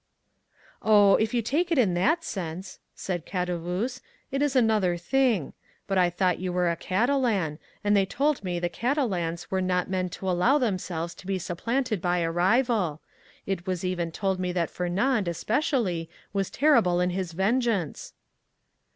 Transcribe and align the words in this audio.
"Oh, 0.81 1.15
if 1.17 1.31
you 1.31 1.43
take 1.43 1.71
it 1.71 1.77
in 1.77 1.93
that 1.93 2.23
sense," 2.23 2.79
said 2.95 3.23
Caderousse, 3.23 4.01
"it 4.31 4.41
is 4.41 4.55
another 4.55 4.97
thing. 4.97 5.53
But 5.85 5.99
I 5.99 6.09
thought 6.09 6.39
you 6.39 6.51
were 6.51 6.71
a 6.71 6.75
Catalan, 6.75 7.59
and 7.83 7.95
they 7.95 8.07
told 8.07 8.43
me 8.43 8.57
the 8.57 8.67
Catalans 8.67 9.51
were 9.51 9.61
not 9.61 9.91
men 9.91 10.09
to 10.17 10.27
allow 10.27 10.57
themselves 10.57 11.13
to 11.13 11.27
be 11.27 11.37
supplanted 11.37 12.01
by 12.01 12.17
a 12.17 12.31
rival. 12.31 12.99
It 13.45 13.67
was 13.67 13.85
even 13.85 14.11
told 14.11 14.39
me 14.39 14.51
that 14.53 14.71
Fernand, 14.71 15.27
especially, 15.27 16.09
was 16.33 16.49
terrible 16.49 16.99
in 16.99 17.11
his 17.11 17.33
vengeance." 17.33 18.13